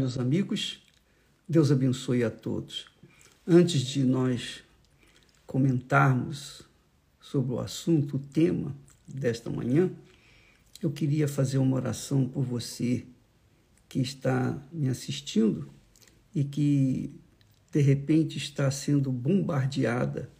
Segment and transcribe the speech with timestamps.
[0.00, 0.82] Meus amigos,
[1.46, 2.86] Deus abençoe a todos.
[3.46, 4.62] Antes de nós
[5.46, 6.62] comentarmos
[7.20, 8.74] sobre o assunto, o tema
[9.06, 9.92] desta manhã,
[10.80, 13.04] eu queria fazer uma oração por você
[13.90, 15.68] que está me assistindo
[16.34, 17.12] e que
[17.70, 20.30] de repente está sendo bombardeada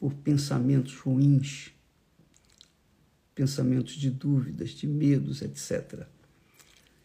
[0.00, 1.74] por pensamentos ruins,
[3.34, 6.06] pensamentos de dúvidas, de medos, etc.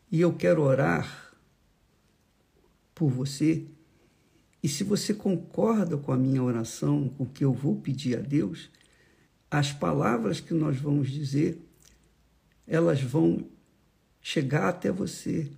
[0.10, 1.33] E eu quero orar
[2.94, 3.66] por você.
[4.62, 8.22] E se você concorda com a minha oração, com o que eu vou pedir a
[8.22, 8.70] Deus,
[9.50, 11.62] as palavras que nós vamos dizer,
[12.66, 13.46] elas vão
[14.22, 15.52] chegar até você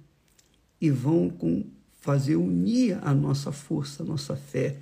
[0.81, 1.65] e vão com,
[2.01, 4.77] fazer unir a nossa força, a nossa fé,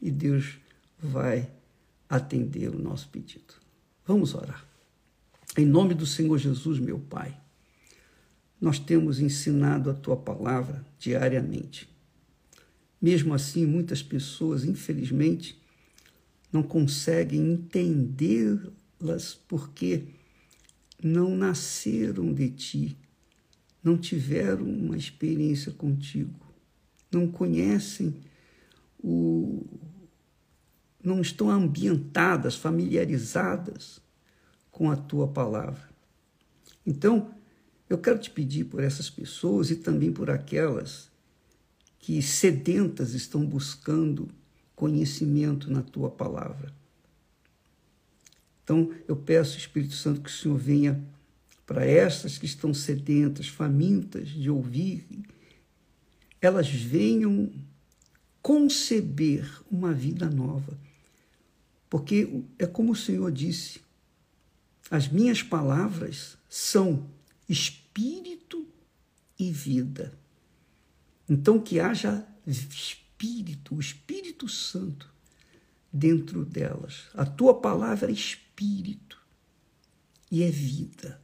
[0.00, 0.58] e Deus
[0.98, 1.50] vai
[2.08, 3.54] atender o nosso pedido.
[4.04, 4.66] Vamos orar.
[5.56, 7.38] Em nome do Senhor Jesus, meu Pai,
[8.60, 11.88] nós temos ensinado a tua palavra diariamente.
[13.02, 15.60] Mesmo assim, muitas pessoas, infelizmente,
[16.52, 20.04] não conseguem entendê-las porque
[21.02, 22.96] não nasceram de ti,
[23.82, 26.38] não tiveram uma experiência contigo,
[27.10, 28.14] não conhecem
[29.02, 29.66] o.
[31.02, 34.00] não estão ambientadas, familiarizadas
[34.70, 35.90] com a tua palavra.
[36.86, 37.34] Então,
[37.90, 41.11] eu quero te pedir por essas pessoas e também por aquelas
[42.02, 44.28] que sedentas estão buscando
[44.74, 46.74] conhecimento na tua palavra.
[48.64, 51.00] Então, eu peço, Espírito Santo, que o Senhor venha
[51.64, 55.06] para essas que estão sedentas, famintas de ouvir,
[56.40, 57.52] elas venham
[58.42, 60.76] conceber uma vida nova.
[61.88, 63.80] Porque é como o Senhor disse:
[64.90, 67.06] as minhas palavras são
[67.48, 68.66] espírito
[69.38, 70.20] e vida.
[71.28, 75.10] Então, que haja espírito, o Espírito Santo
[75.92, 77.04] dentro delas.
[77.14, 79.20] A tua palavra é espírito
[80.30, 81.20] e é vida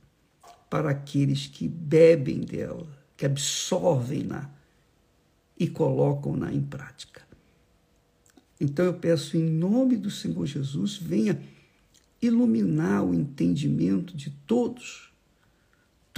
[0.68, 4.50] para aqueles que bebem dela, que absorvem-na
[5.58, 7.26] e colocam-na em prática.
[8.60, 11.40] Então eu peço em nome do Senhor Jesus, venha
[12.20, 15.08] iluminar o entendimento de todos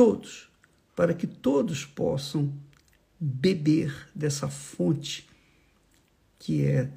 [0.01, 0.49] todos,
[0.97, 2.51] para que todos possam
[3.21, 5.29] beber dessa fonte
[6.39, 6.91] que é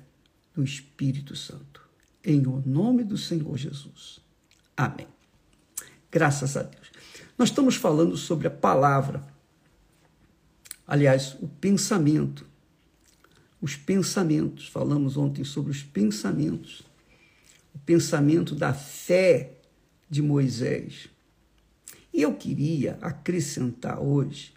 [0.54, 1.86] do Espírito Santo.
[2.24, 4.22] Em nome do Senhor Jesus.
[4.78, 5.08] Amém.
[6.10, 6.92] Graças a Deus.
[7.38, 9.22] Nós estamos falando sobre a palavra.
[10.88, 12.46] Aliás, o pensamento.
[13.60, 14.70] Os pensamentos.
[14.70, 16.84] Falamos ontem sobre os pensamentos.
[17.76, 19.58] O pensamento da fé
[20.10, 21.10] de Moisés.
[22.14, 24.53] E eu queria acrescentar hoje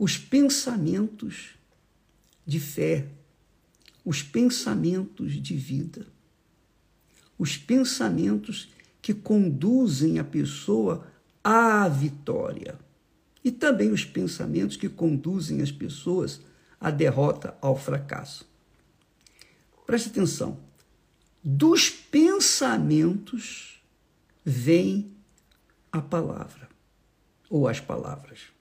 [0.00, 1.50] os pensamentos
[2.46, 3.06] de fé,
[4.02, 6.06] os pensamentos de vida,
[7.38, 8.70] os pensamentos
[9.02, 11.06] que conduzem a pessoa
[11.44, 12.78] à vitória
[13.44, 16.40] e também os pensamentos que conduzem as pessoas
[16.80, 18.48] à derrota, ao fracasso.
[19.84, 20.58] Preste atenção.
[21.44, 23.82] Dos pensamentos
[24.42, 25.12] vem
[25.92, 26.70] a palavra
[27.50, 28.59] ou as palavras.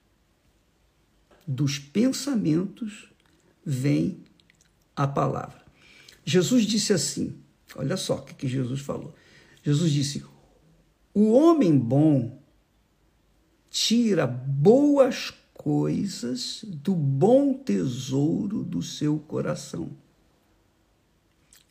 [1.52, 3.10] Dos pensamentos
[3.66, 4.24] vem
[4.96, 5.66] a palavra.
[6.24, 7.42] Jesus disse assim:
[7.76, 9.16] olha só o que Jesus falou.
[9.64, 10.24] Jesus disse:
[11.12, 12.40] o homem bom
[13.68, 19.90] tira boas coisas do bom tesouro do seu coração.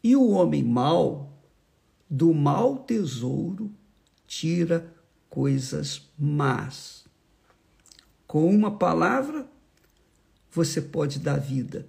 [0.02, 1.40] E o homem mau,
[2.10, 3.72] do mau tesouro,
[4.26, 4.92] tira
[5.30, 7.04] coisas más.
[8.26, 9.48] Com uma palavra,
[10.50, 11.86] você pode dar vida,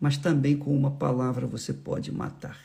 [0.00, 2.60] mas também com uma palavra você pode matar.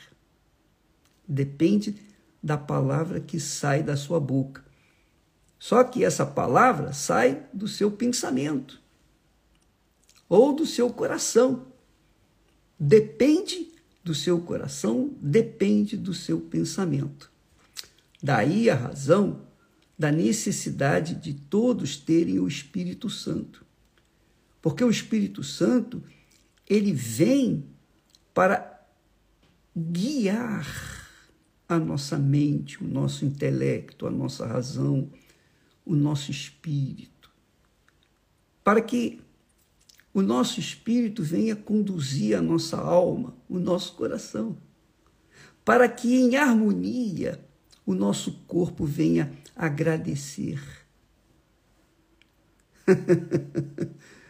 [1.27, 1.95] Depende
[2.41, 4.63] da palavra que sai da sua boca.
[5.59, 8.81] Só que essa palavra sai do seu pensamento
[10.27, 11.67] ou do seu coração.
[12.79, 13.71] Depende
[14.03, 17.31] do seu coração, depende do seu pensamento.
[18.23, 19.41] Daí a razão
[19.97, 23.63] da necessidade de todos terem o Espírito Santo.
[24.61, 26.03] Porque o Espírito Santo,
[26.69, 27.65] ele vem
[28.33, 28.85] para
[29.75, 30.67] guiar
[31.67, 35.09] a nossa mente, o nosso intelecto, a nossa razão,
[35.85, 37.31] o nosso espírito,
[38.63, 39.21] para que
[40.13, 44.57] o nosso espírito venha conduzir a nossa alma, o nosso coração,
[45.63, 47.43] para que em harmonia
[47.85, 50.61] o nosso corpo venha agradecer.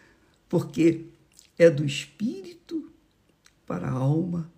[0.51, 1.05] porque
[1.57, 2.91] é do espírito
[3.65, 4.51] para a alma,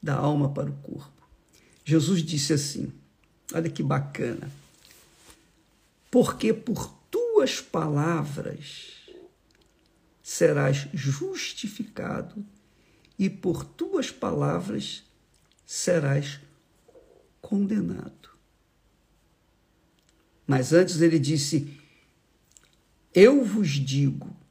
[0.00, 1.28] da alma para o corpo.
[1.84, 2.92] Jesus disse assim:
[3.52, 4.48] olha que bacana.
[6.08, 9.10] Porque por tuas palavras
[10.22, 12.46] serás justificado
[13.18, 15.02] e por tuas palavras
[15.66, 16.38] serás
[17.40, 18.30] condenado.
[20.46, 21.76] Mas antes ele disse:
[23.12, 24.43] Eu vos digo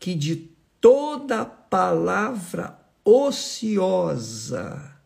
[0.00, 0.50] que de
[0.80, 4.98] toda palavra ociosa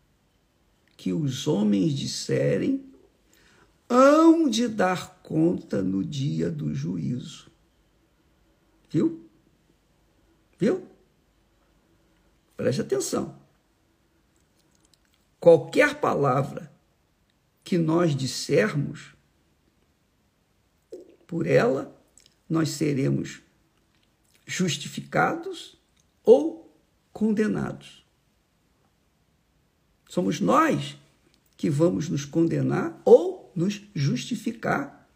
[0.95, 2.83] que os homens disserem,
[3.89, 7.51] hão de dar conta no dia do juízo.
[8.89, 9.29] Viu?
[10.57, 10.87] Viu?
[12.55, 13.37] Preste atenção.
[15.39, 16.71] Qualquer palavra
[17.63, 19.13] que nós dissermos,
[21.27, 21.93] por ela
[22.49, 23.44] nós seremos
[24.45, 25.77] justificados
[26.23, 26.73] ou
[27.11, 28.05] condenados.
[30.07, 30.97] Somos nós
[31.57, 35.09] que vamos nos condenar ou nos justificar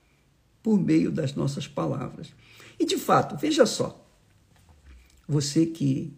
[0.63, 2.33] por meio das nossas palavras.
[2.79, 4.05] E de fato, veja só,
[5.27, 6.13] você que,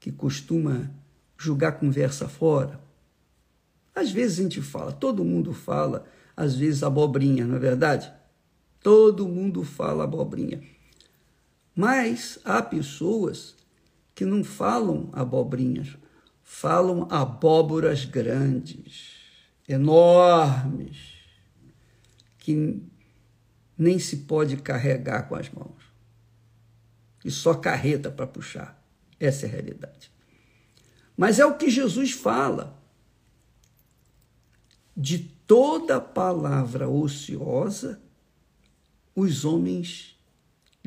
[0.00, 0.90] que costuma
[1.36, 2.80] julgar conversa fora,
[3.94, 6.06] às vezes a gente fala, todo mundo fala,
[6.36, 8.12] às vezes abobrinha, não é verdade?
[8.80, 10.62] Todo mundo fala abobrinha.
[11.78, 13.54] Mas há pessoas
[14.12, 15.96] que não falam abobrinhas,
[16.42, 19.12] falam abóboras grandes,
[19.68, 21.14] enormes,
[22.36, 22.82] que
[23.78, 25.84] nem se pode carregar com as mãos.
[27.24, 28.84] E só carreta para puxar.
[29.20, 30.10] Essa é a realidade.
[31.16, 32.76] Mas é o que Jesus fala.
[34.96, 38.02] De toda palavra ociosa,
[39.14, 40.17] os homens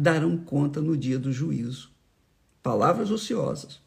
[0.02, 1.92] darão conta no dia do juízo.
[2.64, 3.80] Palavras ociosas.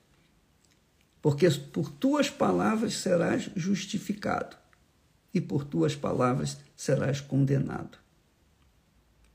[1.20, 4.56] Porque por tuas palavras serás justificado,
[5.32, 7.98] e por tuas palavras serás condenado.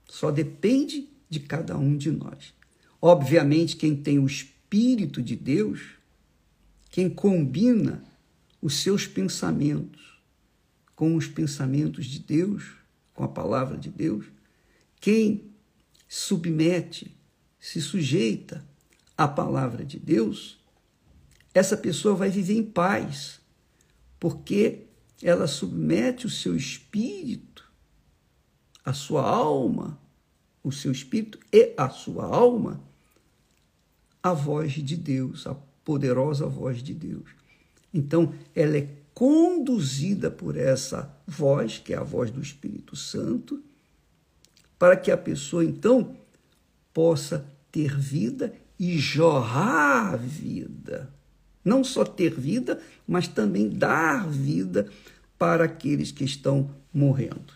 [0.07, 2.53] Só depende de cada um de nós.
[3.01, 5.81] Obviamente, quem tem o Espírito de Deus,
[6.89, 8.03] quem combina
[8.61, 10.17] os seus pensamentos
[10.95, 12.71] com os pensamentos de Deus,
[13.13, 14.25] com a palavra de Deus,
[15.01, 15.48] quem
[16.09, 17.15] submete,
[17.59, 18.65] se sujeita
[19.15, 20.59] à palavra de Deus,
[21.53, 23.39] essa pessoa vai viver em paz,
[24.19, 24.87] porque
[25.21, 27.71] ela submete o seu espírito,
[28.83, 30.01] a sua alma,
[30.63, 32.83] o seu espírito e a sua alma
[34.23, 35.53] à voz de Deus, a
[35.85, 37.29] poderosa voz de Deus.
[37.93, 43.61] Então, ela é conduzida por essa voz, que é a voz do Espírito Santo,
[44.79, 46.15] para que a pessoa então
[46.93, 51.13] possa ter vida e jorrar vida.
[51.63, 54.89] Não só ter vida, mas também dar vida
[55.37, 57.53] para aqueles que estão morrendo.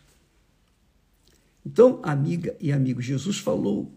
[1.65, 3.89] Então, amiga e amigo, Jesus falou,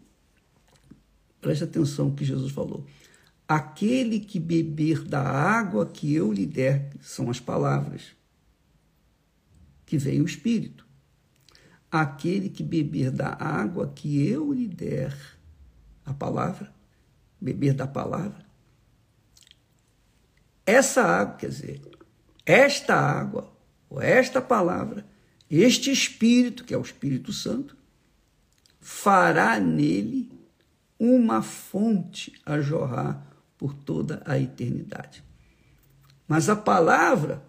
[1.41, 2.87] preste atenção que Jesus falou.
[3.49, 8.03] Aquele que beber da água que eu lhe der, são as palavras,
[9.85, 10.86] que vem o Espírito
[11.91, 15.17] aquele que beber da água que eu lhe der,
[16.05, 16.73] a palavra,
[17.41, 18.45] beber da palavra.
[20.65, 21.83] Essa água, quer dizer,
[22.45, 23.53] esta água,
[23.89, 25.07] ou esta palavra,
[25.49, 27.77] este Espírito, que é o Espírito Santo,
[28.81, 30.31] fará nele
[30.99, 35.23] uma fonte a jorrar por toda a eternidade.
[36.27, 37.43] Mas a palavra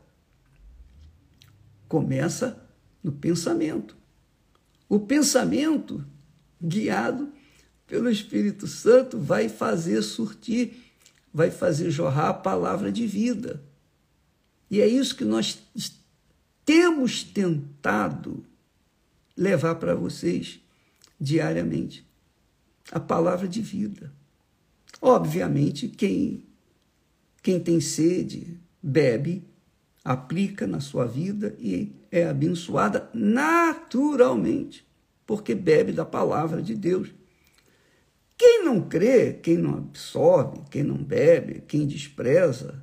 [1.87, 2.63] começa
[3.03, 3.97] no pensamento.
[4.89, 6.05] O pensamento,
[6.61, 7.31] guiado
[7.85, 10.77] pelo Espírito Santo, vai fazer surtir,
[11.33, 13.63] vai fazer jorrar a palavra de vida.
[14.69, 15.61] E é isso que nós
[16.65, 18.45] temos tentado
[19.35, 20.59] levar para vocês
[21.19, 22.05] diariamente
[22.91, 24.11] a palavra de vida.
[25.01, 26.45] Obviamente, quem,
[27.41, 29.43] quem tem sede, bebe,
[30.07, 34.87] aplica na sua vida e é abençoada naturalmente,
[35.25, 37.13] porque bebe da palavra de Deus.
[38.37, 42.81] Quem não crê, quem não absorve, quem não bebe, quem despreza,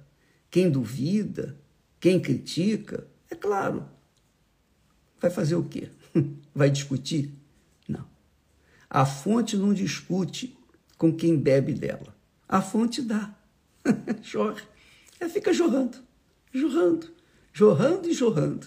[0.50, 1.59] quem duvida,
[1.99, 3.88] quem critica, é claro,
[5.19, 5.88] vai fazer o quê?
[6.54, 7.33] Vai discutir?
[7.88, 8.07] Não.
[8.88, 10.57] A fonte não discute
[10.99, 12.14] com quem bebe dela.
[12.47, 13.35] A fonte dá.
[14.23, 14.62] Jorra.
[15.19, 15.99] Ela fica jorrando,
[16.52, 17.13] jorrando,
[17.55, 18.67] jorrando e jorrando.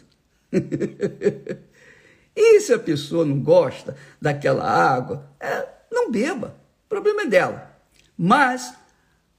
[2.33, 6.57] e se a pessoa não gosta daquela água, é, não beba.
[6.85, 7.77] O problema é dela.
[8.17, 8.73] Mas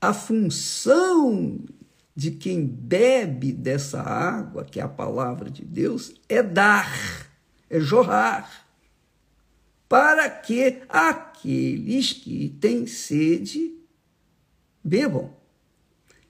[0.01, 1.59] a função
[2.15, 6.93] de quem bebe dessa água, que é a palavra de Deus, é dar,
[7.71, 8.67] é jorrar,
[9.89, 13.75] para que aqueles que têm sede
[14.85, 15.35] bebam.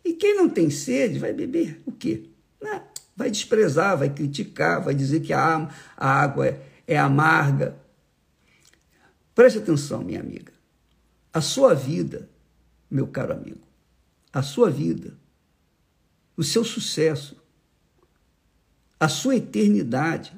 [0.05, 2.31] E quem não tem sede vai beber o quê?
[2.61, 2.83] Né?
[3.19, 7.77] Vai desprezar, vai criticar, vai dizer que a, água é, é amarga.
[9.35, 10.53] Preste atenção, minha amiga.
[11.33, 12.29] A sua vida,
[12.89, 13.67] meu caro amigo,
[14.33, 15.19] a sua vida,
[16.37, 17.37] o seu sucesso,
[19.01, 20.33] a sua eternidade,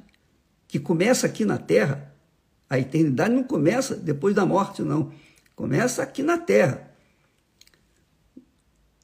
[0.66, 2.10] que começa aqui na terra,
[2.70, 5.12] a eternidade não começa depois da morte, não.
[5.54, 6.90] Começa aqui na terra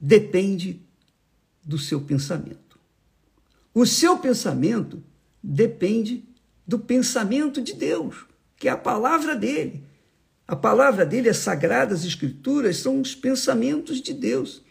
[0.00, 0.80] depende
[1.64, 2.65] do seu pensamento.
[3.76, 5.04] O seu pensamento
[5.42, 6.24] depende
[6.66, 8.24] do pensamento de Deus,
[8.56, 9.84] que é a palavra dele.
[10.48, 14.62] A palavra dele, as sagradas escrituras, são os pensamentos de Deus.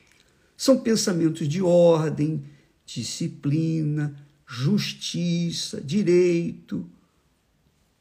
[0.57, 2.45] São pensamentos de ordem,
[2.83, 4.15] disciplina,
[4.47, 6.89] justiça, direito.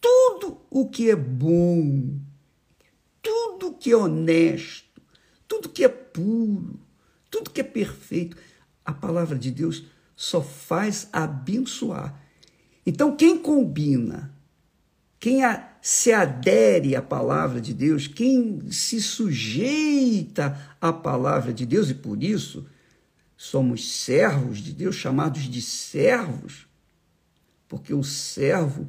[0.01, 2.19] Tudo o que é bom,
[3.21, 5.03] tudo que é honesto,
[5.47, 6.81] tudo que é puro,
[7.31, 8.39] tudo que é perfeito,
[8.83, 9.85] a palavra de Deus
[10.17, 12.21] só faz abençoar.
[12.87, 14.35] Então, quem combina,
[15.19, 21.91] quem a, se adere à palavra de Deus, quem se sujeita à palavra de Deus,
[21.91, 22.67] e por isso
[23.37, 26.67] somos servos de Deus, chamados de servos,
[27.69, 28.89] porque o servo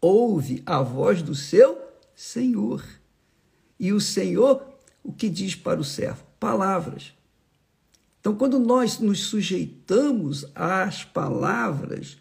[0.00, 1.78] ouve a voz do seu
[2.14, 2.84] Senhor.
[3.78, 4.62] E o Senhor,
[5.02, 6.22] o que diz para o servo?
[6.38, 7.14] Palavras.
[8.20, 12.18] Então, quando nós nos sujeitamos às palavras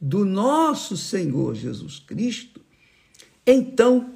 [0.00, 2.60] do nosso Senhor Jesus Cristo,
[3.46, 4.14] então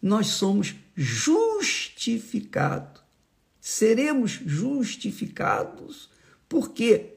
[0.00, 3.02] nós somos justificados.
[3.60, 6.10] Seremos justificados
[6.52, 7.14] por quê?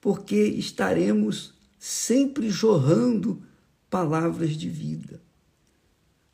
[0.00, 3.42] Porque estaremos sempre jorrando
[3.90, 5.20] palavras de vida.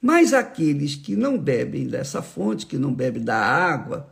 [0.01, 4.09] Mas aqueles que não bebem dessa fonte, que não bebem da água,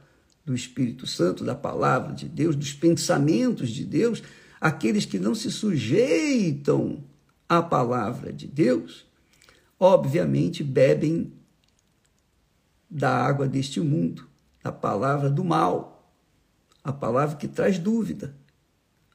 [0.46, 4.22] do Espírito Santo, da palavra de Deus, dos pensamentos de Deus,
[4.60, 7.04] aqueles que não se sujeitam
[7.48, 9.04] à palavra de Deus,
[9.78, 11.32] obviamente bebem
[12.88, 14.28] da água deste mundo,
[14.62, 16.14] da palavra do mal,
[16.84, 18.36] a palavra que traz dúvida,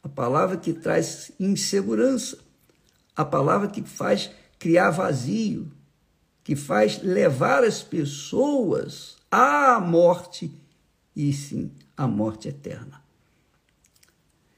[0.04, 2.38] a palavra que traz insegurança,
[3.16, 5.72] a palavra que faz criar vazio,
[6.44, 10.61] que faz levar as pessoas à morte
[11.16, 13.04] e sim a morte eterna.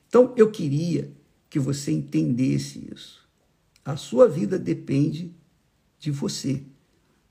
[0.08, 1.12] Então eu queria
[1.50, 3.28] que você entendesse isso.
[3.84, 5.34] A sua vida depende
[6.00, 6.64] de você.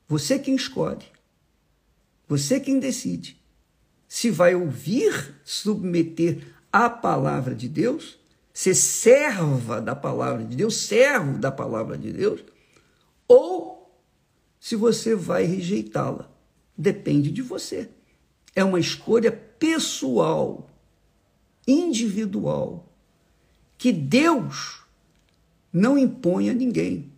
[0.08, 1.06] Você quem escolhe.
[2.28, 3.42] Você quem decide
[4.12, 8.18] se vai ouvir, submeter à palavra de Deus,
[8.52, 12.44] ser serva da palavra de Deus, servo da palavra de Deus,
[13.26, 13.90] ou
[14.60, 16.30] se você vai rejeitá-la.
[16.76, 17.88] Depende de você.
[18.54, 20.68] É uma escolha pessoal,
[21.66, 22.92] individual,
[23.78, 24.82] que Deus
[25.72, 27.10] não impõe a ninguém.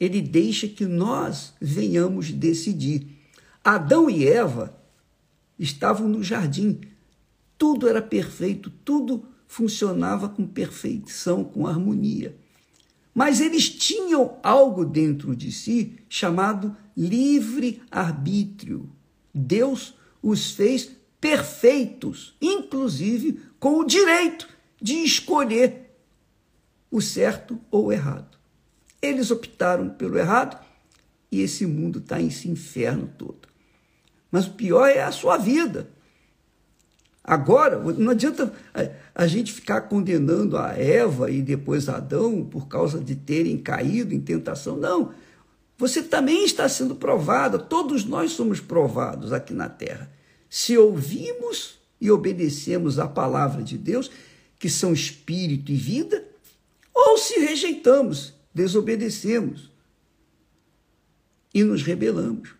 [0.00, 3.06] Ele deixa que nós venhamos decidir.
[3.62, 4.76] Adão e Eva
[5.58, 6.80] estavam no jardim,
[7.56, 12.36] tudo era perfeito, tudo funcionava com perfeição, com harmonia.
[13.14, 18.90] Mas eles tinham algo dentro de si chamado livre-arbítrio.
[19.32, 20.90] Deus os fez
[21.20, 24.48] perfeitos, inclusive com o direito
[24.80, 25.94] de escolher
[26.90, 28.38] o certo ou o errado.
[29.02, 30.58] Eles optaram pelo errado
[31.30, 33.48] e esse mundo está esse inferno todo.
[34.30, 35.90] Mas o pior é a sua vida.
[37.22, 38.52] Agora, não adianta
[39.14, 44.20] a gente ficar condenando a Eva e depois Adão por causa de terem caído em
[44.20, 44.76] tentação.
[44.76, 45.12] Não.
[45.84, 50.10] Você também está sendo provado, todos nós somos provados aqui na terra.
[50.48, 54.10] Se ouvimos e obedecemos a palavra de Deus,
[54.58, 56.24] que são espírito e vida,
[56.94, 59.70] ou se rejeitamos, desobedecemos
[61.52, 62.54] e nos rebelamos.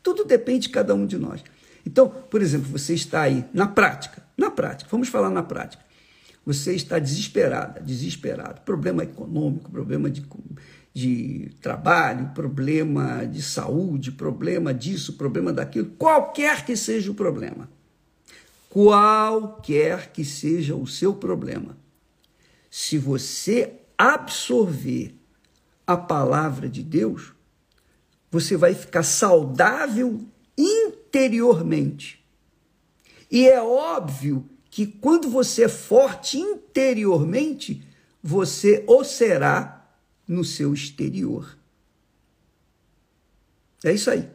[0.00, 1.42] Tudo depende de cada um de nós.
[1.84, 5.82] Então, por exemplo, você está aí na prática, na prática, vamos falar na prática.
[6.46, 8.60] Você está desesperada, desesperado.
[8.60, 10.22] Problema econômico, problema de,
[10.94, 17.68] de trabalho, problema de saúde, problema disso, problema daquilo, qualquer que seja o problema.
[18.70, 21.76] Qualquer que seja o seu problema.
[22.70, 25.14] Se você absorver
[25.86, 27.32] a palavra de Deus,
[28.30, 30.24] você vai ficar saudável
[30.56, 32.24] interiormente.
[33.30, 37.82] E é óbvio que quando você é forte interiormente,
[38.22, 39.73] você o será
[40.26, 41.58] no seu exterior.
[43.84, 44.28] É isso aí.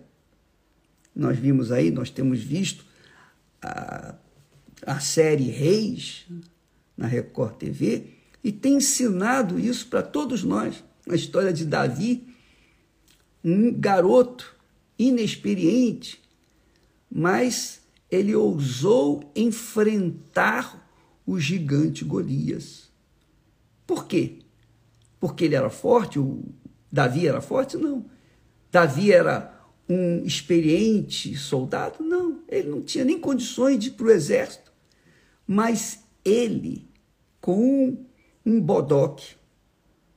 [1.16, 2.86] Nós vimos aí, nós temos visto
[3.62, 4.16] a,
[4.86, 6.26] a série Reis
[6.96, 10.84] na Record TV e tem ensinado isso para todos nós.
[11.10, 12.28] A história de Davi,
[13.44, 14.56] um garoto
[14.98, 16.22] inexperiente,
[17.10, 17.82] mas
[18.12, 20.88] ele ousou enfrentar
[21.26, 22.90] o gigante Golias.
[23.86, 24.40] Por quê?
[25.20, 26.20] Porque ele era forte?
[26.20, 26.44] O
[26.92, 27.78] Davi era forte?
[27.78, 28.06] Não.
[28.72, 32.04] Davi era um experiente soldado?
[32.04, 32.44] Não.
[32.48, 34.72] Ele não tinha nem condições de ir para o exército.
[35.46, 36.88] Mas ele,
[37.42, 38.06] com um,
[38.46, 39.36] um bodoque,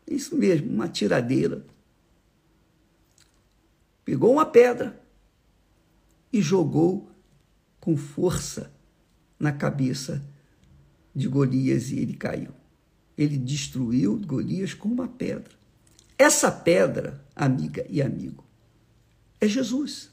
[0.07, 1.65] isso mesmo, uma tiradeira,
[4.05, 5.01] pegou uma pedra
[6.33, 7.11] e jogou
[7.81, 8.73] com força
[9.39, 10.23] na cabeça
[11.15, 12.62] de Golias e ele caiu.
[13.17, 15.53] Ele destruiu Golias com uma pedra.
[16.19, 18.45] Essa pedra, amiga e amigo,
[19.41, 20.11] é Jesus.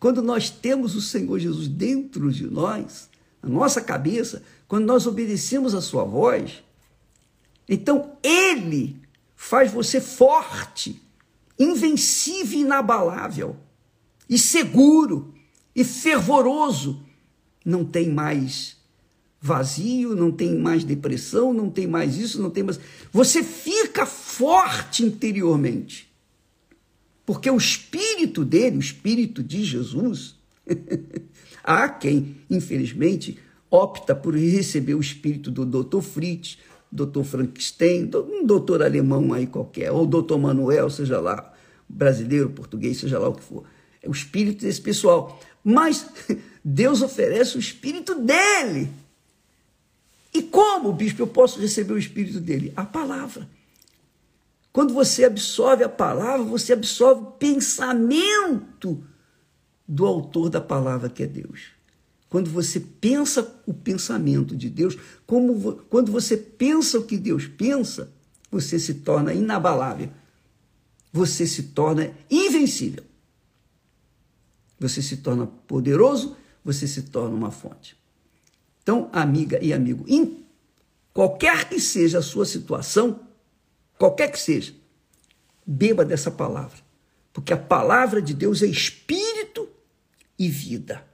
[0.00, 3.08] Quando nós temos o Senhor Jesus dentro de nós,
[3.42, 6.62] na nossa cabeça, quando nós obedecemos a sua voz,
[7.68, 9.00] então ele
[9.36, 11.00] faz você forte
[11.58, 13.56] invencível, inabalável,
[14.28, 15.34] e seguro,
[15.74, 17.02] e fervoroso.
[17.64, 18.76] Não tem mais
[19.42, 22.78] vazio, não tem mais depressão, não tem mais isso, não tem mais.
[23.12, 26.08] Você fica forte interiormente.
[27.26, 30.36] Porque o espírito dele, o espírito de Jesus,
[31.64, 33.36] há quem, infelizmente,
[33.68, 36.00] opta por receber o espírito do Dr.
[36.00, 36.58] Fritz,
[36.90, 37.22] Dr.
[37.24, 40.36] Frankenstein, um doutor alemão aí qualquer, ou Dr.
[40.36, 41.52] Manuel, seja lá,
[41.88, 43.64] brasileiro, português, seja lá o que for.
[44.00, 45.40] É o espírito desse pessoal.
[45.64, 46.06] Mas
[46.64, 48.90] Deus oferece o espírito dele.
[50.32, 52.72] E como, bispo, eu posso receber o espírito dele?
[52.74, 53.48] A palavra.
[54.72, 59.04] Quando você absorve a palavra, você absorve o pensamento
[59.86, 61.72] do autor da palavra, que é Deus.
[62.30, 68.10] Quando você pensa o pensamento de Deus, como, quando você pensa o que Deus pensa,
[68.50, 70.08] você se torna inabalável.
[71.12, 73.04] Você se torna invencível.
[74.80, 77.94] Você se torna poderoso, você se torna uma fonte.
[78.82, 80.44] Então, amiga e amigo, em
[81.12, 83.20] qualquer que seja a sua situação,
[83.98, 84.74] qualquer que seja,
[85.64, 86.78] beba dessa palavra.
[87.32, 89.68] Porque a palavra de Deus é espírito
[90.38, 91.06] e vida.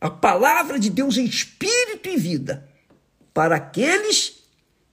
[0.00, 2.68] A palavra de Deus é espírito e vida
[3.32, 4.42] para aqueles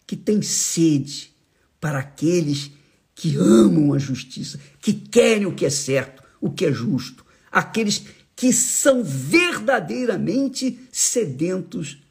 [0.05, 1.33] que têm sede,
[1.79, 2.71] para aqueles
[3.15, 8.03] que amam a justiça, que querem o que é certo, o que é justo, aqueles
[8.35, 12.01] que são verdadeiramente sedentos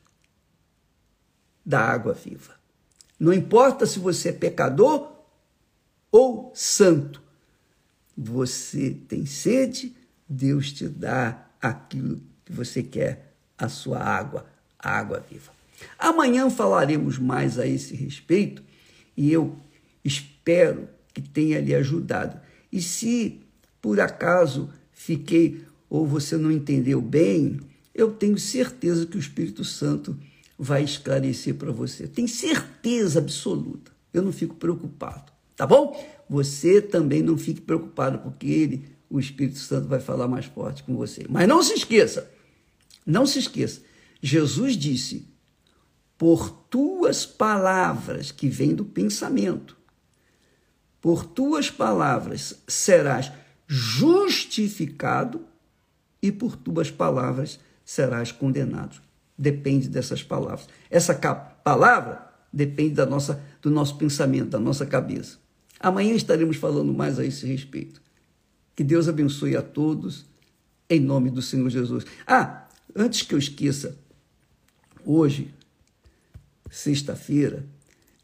[1.65, 2.55] da água viva.
[3.19, 5.13] Não importa se você é pecador
[6.11, 7.23] ou santo,
[8.17, 9.95] você tem sede,
[10.29, 14.47] Deus te dá aquilo que você quer, a sua água,
[14.79, 15.53] a água viva.
[15.99, 18.63] Amanhã falaremos mais a esse respeito
[19.17, 19.57] e eu
[20.05, 22.41] espero que tenha lhe ajudado.
[22.73, 23.41] E se
[23.81, 27.61] por acaso fiquei ou você não entendeu bem,
[27.95, 30.19] eu tenho certeza que o Espírito Santo
[30.59, 32.07] vai esclarecer para você.
[32.07, 33.93] Tenho certeza absoluta.
[34.13, 35.95] Eu não fico preocupado, tá bom?
[36.29, 40.97] Você também não fique preocupado, porque ele, o Espírito Santo, vai falar mais forte com
[40.97, 41.27] você.
[41.29, 42.31] Mas não se esqueça,
[43.05, 43.83] não se esqueça.
[44.23, 45.27] Jesus disse:
[46.17, 49.77] por tuas palavras que vêm do pensamento,
[51.01, 53.31] por tuas palavras serás
[53.67, 55.45] justificado
[56.25, 58.97] e por tuas palavras serás condenado.
[59.37, 60.67] Depende dessas palavras.
[60.89, 65.37] Essa palavra depende da nossa, do nosso pensamento, da nossa cabeça.
[65.79, 68.01] Amanhã estaremos falando mais a esse respeito.
[68.75, 70.25] Que Deus abençoe a todos,
[70.89, 72.07] em nome do Senhor Jesus.
[72.27, 73.99] Ah, antes que eu esqueça,
[75.05, 75.53] hoje,
[76.71, 77.67] sexta-feira,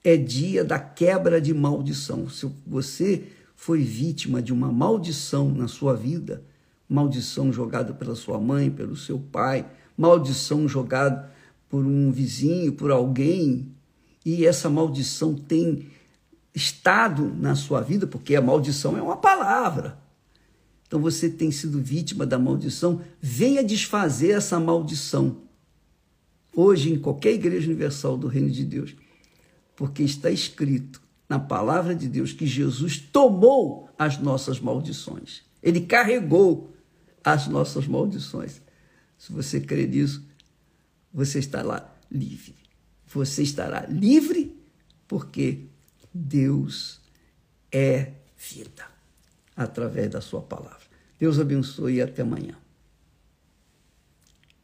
[0.03, 2.31] é dia da quebra de maldição.
[2.31, 6.43] Se você foi vítima de uma maldição na sua vida,
[6.91, 9.65] maldição jogada pela sua mãe, pelo seu pai,
[9.97, 11.31] maldição jogada
[11.69, 13.73] por um vizinho, por alguém,
[14.27, 15.87] e essa maldição tem
[16.53, 19.99] estado na sua vida, porque a maldição é uma palavra.
[20.87, 25.37] Então você tem sido vítima da maldição, venha desfazer essa maldição.
[26.53, 28.97] Hoje, em qualquer igreja universal do Reino de Deus,
[29.77, 35.43] porque está escrito na palavra de Deus que Jesus tomou as nossas maldições.
[35.63, 36.75] Ele carregou
[37.25, 38.61] as nossas maldições.
[39.19, 40.25] Se você crê nisso,
[41.13, 42.57] você estará livre.
[43.07, 44.57] Você estará livre
[45.07, 45.67] porque
[46.13, 47.01] Deus
[47.73, 48.87] é vida
[49.57, 50.81] através da sua palavra.
[51.19, 52.57] Deus abençoe e até amanhã.